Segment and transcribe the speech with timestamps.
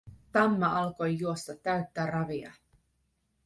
[0.31, 2.51] Tamma alkoi juosta täyttä ravia.